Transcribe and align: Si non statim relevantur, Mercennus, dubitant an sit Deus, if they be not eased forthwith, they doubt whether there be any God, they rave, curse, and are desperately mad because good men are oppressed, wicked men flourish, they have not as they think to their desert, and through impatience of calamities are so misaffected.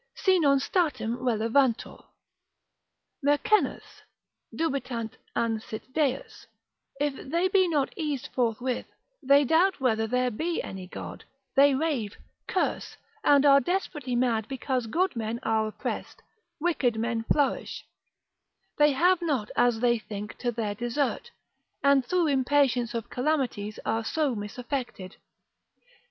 Si 0.15 0.39
non 0.39 0.59
statim 0.59 1.15
relevantur, 1.19 2.03
Mercennus, 3.23 4.01
dubitant 4.51 5.17
an 5.35 5.59
sit 5.59 5.93
Deus, 5.93 6.47
if 6.99 7.29
they 7.29 7.47
be 7.47 7.67
not 7.67 7.93
eased 7.95 8.29
forthwith, 8.33 8.87
they 9.21 9.43
doubt 9.45 9.79
whether 9.79 10.07
there 10.07 10.31
be 10.31 10.59
any 10.63 10.87
God, 10.87 11.23
they 11.55 11.75
rave, 11.75 12.17
curse, 12.47 12.97
and 13.23 13.45
are 13.45 13.59
desperately 13.59 14.15
mad 14.15 14.47
because 14.47 14.87
good 14.87 15.15
men 15.15 15.39
are 15.43 15.67
oppressed, 15.67 16.23
wicked 16.59 16.95
men 16.97 17.23
flourish, 17.31 17.85
they 18.79 18.93
have 18.93 19.21
not 19.21 19.51
as 19.55 19.81
they 19.81 19.99
think 19.99 20.35
to 20.39 20.51
their 20.51 20.73
desert, 20.73 21.29
and 21.83 22.03
through 22.03 22.25
impatience 22.25 22.95
of 22.95 23.11
calamities 23.11 23.77
are 23.85 24.03
so 24.03 24.35
misaffected. 24.35 25.17